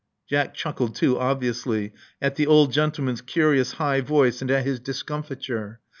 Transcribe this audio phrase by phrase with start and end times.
[0.27, 1.93] Jack chuckled too obviously,
[2.23, 5.79] at the old gentleman's curious high voice and at his discomfiture.